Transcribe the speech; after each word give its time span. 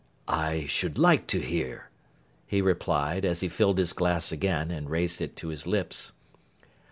'I 0.27 0.65
should 0.65 0.97
like 0.97 1.27
to 1.27 1.39
hear,' 1.39 1.91
he 2.47 2.59
replied, 2.59 3.23
as 3.23 3.41
he 3.41 3.47
filled 3.47 3.77
his 3.77 3.93
glass 3.93 4.31
again, 4.31 4.71
and 4.71 4.89
raised 4.89 5.21
it 5.21 5.35
to 5.35 5.49
his 5.49 5.67
lips. 5.67 6.13